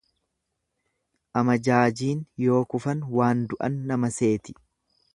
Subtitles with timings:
[1.41, 4.61] Amajaajiin yoo kufan waan du'an nama seeti.